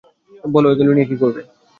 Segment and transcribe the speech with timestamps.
[0.43, 1.39] বলো ওগুলো নিয়ে কী করবো?